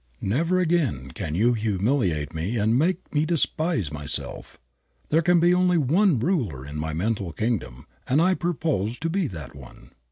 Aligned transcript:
Never 0.19 0.59
again 0.59 1.11
can 1.11 1.35
you 1.35 1.53
humiliate 1.53 2.33
me 2.33 2.57
and 2.57 2.75
make 2.79 3.13
me 3.13 3.23
despise 3.23 3.93
myself. 3.93 4.57
There 5.09 5.21
can 5.21 5.39
be 5.39 5.53
only 5.53 5.77
one 5.77 6.17
ruler 6.19 6.65
in 6.65 6.79
my 6.79 6.91
mental 6.95 7.31
kingdom 7.31 7.85
and 8.07 8.19
I 8.19 8.33
propose 8.33 8.97
to 8.97 9.11
be 9.11 9.27
that 9.27 9.53
one. 9.55 9.91